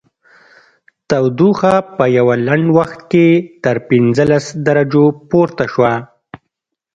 [1.09, 3.27] تودوخه په یوه لنډ وخت کې
[3.63, 5.93] تر پنځلس درجو پورته شوه